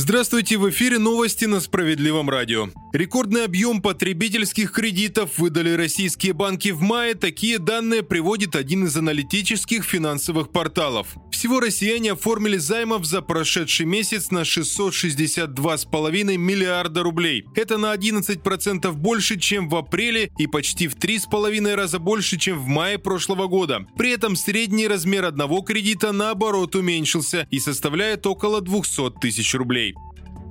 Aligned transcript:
Здравствуйте, 0.00 0.58
в 0.58 0.70
эфире 0.70 1.00
новости 1.00 1.44
на 1.46 1.58
Справедливом 1.58 2.30
радио. 2.30 2.68
Рекордный 2.92 3.44
объем 3.44 3.82
потребительских 3.82 4.70
кредитов 4.70 5.38
выдали 5.38 5.72
российские 5.72 6.34
банки 6.34 6.68
в 6.68 6.80
мае. 6.80 7.14
Такие 7.16 7.58
данные 7.58 8.04
приводит 8.04 8.54
один 8.54 8.84
из 8.84 8.96
аналитических 8.96 9.84
финансовых 9.84 10.52
порталов. 10.52 11.16
Всего 11.32 11.58
россияне 11.60 12.12
оформили 12.12 12.56
займов 12.56 13.04
за 13.04 13.22
прошедший 13.22 13.86
месяц 13.86 14.30
на 14.30 14.42
662,5 14.42 16.36
миллиарда 16.36 17.02
рублей. 17.02 17.44
Это 17.56 17.76
на 17.76 17.92
11% 17.92 18.92
больше, 18.92 19.38
чем 19.38 19.68
в 19.68 19.74
апреле 19.76 20.30
и 20.38 20.46
почти 20.46 20.86
в 20.88 20.96
3,5 20.96 21.74
раза 21.74 21.98
больше, 21.98 22.38
чем 22.38 22.58
в 22.58 22.66
мае 22.66 22.98
прошлого 22.98 23.48
года. 23.48 23.86
При 23.96 24.12
этом 24.12 24.36
средний 24.36 24.86
размер 24.86 25.24
одного 25.24 25.60
кредита 25.60 26.12
наоборот 26.12 26.76
уменьшился 26.76 27.46
и 27.50 27.58
составляет 27.58 28.26
около 28.26 28.60
200 28.60 29.20
тысяч 29.20 29.54
рублей. 29.54 29.87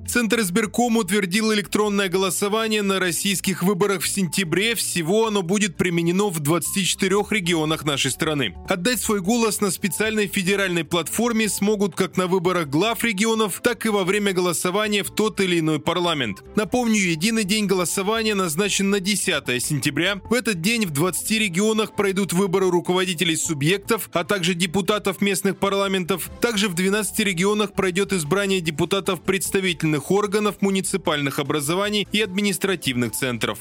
Центр 0.08 0.40
избирком 0.40 0.96
утвердил 0.96 1.54
электронное 1.54 2.08
голосование 2.08 2.82
на 2.82 2.98
российских 2.98 3.62
выборах 3.62 4.02
в 4.02 4.08
сентябре. 4.08 4.74
Всего 4.74 5.28
оно 5.28 5.42
будет 5.42 5.76
применено 5.76 6.30
в 6.30 6.40
24 6.40 7.14
регионах 7.30 7.84
нашей 7.84 8.12
страны. 8.12 8.56
Отдать 8.70 9.02
свой 9.02 9.20
голос 9.20 9.60
на 9.60 9.70
специальной 9.70 10.28
федеральной 10.28 10.86
платформе 10.86 11.50
смогут 11.50 11.94
как 11.96 12.16
на 12.16 12.28
выборах 12.28 12.70
глав 12.70 13.04
регионов, 13.04 13.60
так 13.62 13.86
и 13.86 13.90
во 13.90 14.06
время 14.06 14.32
голосования 14.32 15.04
в 15.04 15.12
тот 15.12 15.42
или 15.42 15.60
иной 15.60 15.82
парламент. 15.82 16.42
Напомню, 16.56 17.00
единый 17.00 17.44
день 17.44 17.66
голосования 17.66 18.34
назначен 18.34 18.90
на 18.90 19.02
10 19.02 19.62
сентября. 19.62 20.22
В 20.30 20.34
этот 20.34 20.62
день 20.62 20.86
в 20.86 20.92
20 20.92 21.32
регионах 21.32 21.96
пройдут 21.96 22.32
выборы 22.32 22.72
руководителей 22.72 23.36
субъектов, 23.36 24.10
а 24.14 24.24
также 24.24 24.54
депутатов 24.54 25.20
местных 25.20 25.58
парламентов. 25.58 26.30
Также 26.40 26.70
в 26.70 26.76
12 26.76 27.20
регионах 27.20 27.74
пройдет 27.74 28.14
избрание 28.14 28.62
депутатов 28.62 29.22
представительных 29.22 29.97
исполнительных 29.98 30.12
органов 30.12 30.62
муниципальных 30.62 31.40
образований 31.40 32.08
и 32.12 32.22
административных 32.22 33.12
центров. 33.14 33.60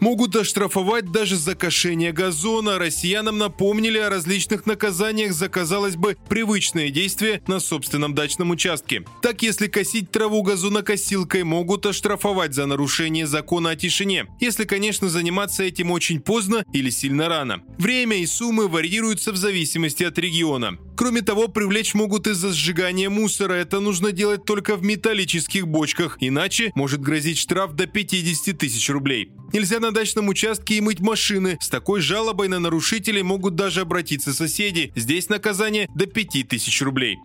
Могут 0.00 0.36
оштрафовать 0.36 1.10
даже 1.10 1.36
за 1.36 1.54
кошение 1.56 2.12
газона. 2.12 2.78
Россиянам 2.78 3.38
напомнили 3.38 3.98
о 3.98 4.10
различных 4.10 4.64
наказаниях 4.64 5.32
за, 5.32 5.48
казалось 5.48 5.96
бы, 5.96 6.16
привычные 6.28 6.90
действия 6.90 7.42
на 7.48 7.58
собственном 7.58 8.14
дачном 8.14 8.50
участке. 8.50 9.04
Так, 9.22 9.42
если 9.42 9.66
косить 9.66 10.10
траву 10.10 10.42
газонокосилкой, 10.42 11.42
могут 11.42 11.84
оштрафовать 11.86 12.54
за 12.54 12.66
нарушение 12.66 13.26
закона 13.26 13.70
о 13.70 13.76
тишине. 13.76 14.26
Если, 14.40 14.64
конечно, 14.64 15.08
заниматься 15.08 15.64
этим 15.64 15.90
очень 15.90 16.20
поздно 16.20 16.64
или 16.72 16.90
сильно 16.90 17.28
рано. 17.28 17.62
Время 17.78 18.18
и 18.18 18.26
суммы 18.26 18.68
варьируются 18.68 19.32
в 19.32 19.36
зависимости 19.36 20.04
от 20.04 20.18
региона. 20.18 20.78
Кроме 20.96 21.22
того, 21.22 21.46
привлечь 21.46 21.94
могут 21.94 22.26
из-за 22.26 22.52
сжигания 22.52 23.08
мусора. 23.08 23.54
Это 23.54 23.78
нужно 23.78 24.10
делать 24.10 24.44
только 24.44 24.76
в 24.76 24.82
металлических 24.82 25.66
бочках, 25.66 26.16
иначе 26.20 26.72
может 26.74 27.00
грозить 27.00 27.38
штраф 27.38 27.72
до 27.74 27.86
50 27.86 28.58
тысяч 28.58 28.88
рублей. 28.90 29.30
Нельзя 29.52 29.78
на 29.88 29.92
дачном 29.92 30.28
участке 30.28 30.74
и 30.74 30.80
мыть 30.82 31.00
машины. 31.00 31.56
С 31.62 31.70
такой 31.70 32.02
жалобой 32.02 32.48
на 32.48 32.58
нарушителей 32.58 33.22
могут 33.22 33.54
даже 33.54 33.80
обратиться 33.80 34.34
соседи. 34.34 34.92
Здесь 34.94 35.30
наказание 35.30 35.88
до 35.94 36.04
5000 36.04 36.82
рублей. 36.82 37.16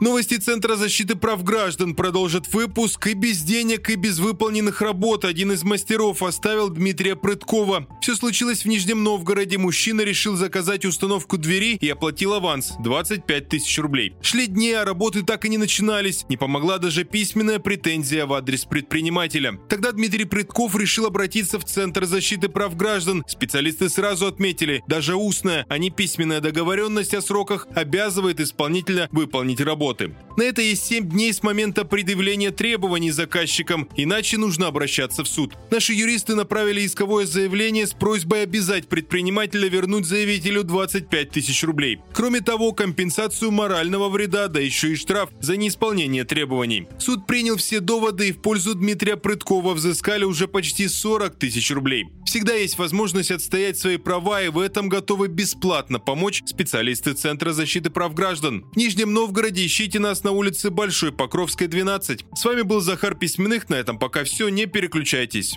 Новости 0.00 0.38
Центра 0.38 0.76
защиты 0.76 1.14
прав 1.14 1.44
граждан 1.44 1.94
продолжат 1.94 2.50
выпуск. 2.54 3.06
И 3.08 3.12
без 3.12 3.42
денег, 3.42 3.90
и 3.90 3.96
без 3.96 4.18
выполненных 4.18 4.80
работ 4.80 5.26
один 5.26 5.52
из 5.52 5.62
мастеров 5.62 6.22
оставил 6.22 6.70
Дмитрия 6.70 7.16
Прыткова. 7.16 7.86
Все 8.00 8.16
случилось 8.16 8.64
в 8.64 8.68
Нижнем 8.68 9.04
Новгороде. 9.04 9.58
Мужчина 9.58 10.00
решил 10.00 10.36
заказать 10.36 10.86
установку 10.86 11.36
двери 11.36 11.76
и 11.78 11.90
оплатил 11.90 12.32
аванс– 12.32 12.72
25 12.82 13.48
тысяч 13.50 13.78
рублей. 13.78 14.14
Шли 14.22 14.46
дни, 14.46 14.72
а 14.72 14.86
работы 14.86 15.22
так 15.22 15.44
и 15.44 15.50
не 15.50 15.58
начинались. 15.58 16.24
Не 16.30 16.38
помогла 16.38 16.78
даже 16.78 17.04
письменная 17.04 17.58
претензия 17.58 18.24
в 18.24 18.32
адрес 18.32 18.64
предпринимателя. 18.64 19.60
Тогда 19.68 19.92
Дмитрий 19.92 20.24
Прытков 20.24 20.76
решил 20.76 21.04
обратиться 21.04 21.58
в 21.58 21.66
Центр 21.66 22.06
защиты 22.06 22.48
прав 22.48 22.74
граждан. 22.74 23.22
Специалисты 23.28 23.90
сразу 23.90 24.28
отметили, 24.28 24.82
даже 24.86 25.14
устная, 25.14 25.66
а 25.68 25.76
не 25.76 25.90
письменная 25.90 26.40
договоренность 26.40 27.12
о 27.12 27.20
сроках 27.20 27.68
обязывает 27.74 28.40
исполнителя 28.40 29.06
выполнить 29.12 29.60
работу 29.60 29.89
работы. 29.90 30.14
На 30.36 30.44
это 30.44 30.62
есть 30.62 30.86
7 30.86 31.08
дней 31.08 31.32
с 31.32 31.42
момента 31.42 31.84
предъявления 31.84 32.50
требований 32.50 33.10
заказчикам, 33.10 33.88
иначе 33.96 34.38
нужно 34.38 34.68
обращаться 34.68 35.24
в 35.24 35.28
суд. 35.28 35.54
Наши 35.70 35.92
юристы 35.92 36.34
направили 36.34 36.86
исковое 36.86 37.26
заявление 37.26 37.86
с 37.86 37.92
просьбой 37.92 38.44
обязать 38.44 38.88
предпринимателя 38.88 39.68
вернуть 39.68 40.06
заявителю 40.06 40.64
25 40.64 41.30
тысяч 41.30 41.62
рублей. 41.64 41.98
Кроме 42.12 42.40
того, 42.40 42.72
компенсацию 42.72 43.50
морального 43.50 44.08
вреда, 44.08 44.48
да 44.48 44.60
еще 44.60 44.92
и 44.92 44.96
штраф 44.96 45.30
за 45.40 45.56
неисполнение 45.56 46.24
требований. 46.24 46.86
Суд 46.98 47.26
принял 47.26 47.56
все 47.56 47.80
доводы 47.80 48.28
и 48.28 48.32
в 48.32 48.40
пользу 48.40 48.74
Дмитрия 48.74 49.16
Прыткова 49.16 49.74
взыскали 49.74 50.24
уже 50.24 50.48
почти 50.48 50.88
40 50.88 51.36
тысяч 51.36 51.70
рублей. 51.70 52.06
Всегда 52.24 52.54
есть 52.54 52.78
возможность 52.78 53.30
отстоять 53.30 53.78
свои 53.78 53.96
права, 53.96 54.40
и 54.40 54.48
в 54.48 54.58
этом 54.58 54.88
готовы 54.88 55.28
бесплатно 55.28 55.98
помочь 55.98 56.42
специалисты 56.46 57.12
Центра 57.12 57.52
защиты 57.52 57.90
прав 57.90 58.14
граждан. 58.14 58.64
В 58.72 58.76
Нижнем 58.76 59.12
Новгороде 59.12 59.64
ищите 59.80 59.98
нас 59.98 60.24
на 60.24 60.32
улице 60.32 60.68
Большой 60.68 61.10
Покровской, 61.10 61.66
12. 61.66 62.26
С 62.34 62.44
вами 62.44 62.60
был 62.60 62.82
Захар 62.82 63.14
Письменных. 63.14 63.70
На 63.70 63.76
этом 63.76 63.98
пока 63.98 64.24
все. 64.24 64.50
Не 64.50 64.66
переключайтесь. 64.66 65.56